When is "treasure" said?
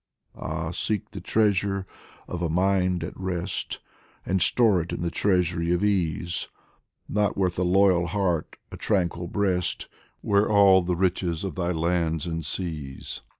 1.21-1.85